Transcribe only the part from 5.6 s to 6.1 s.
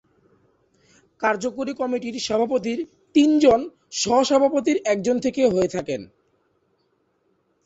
থাকেন।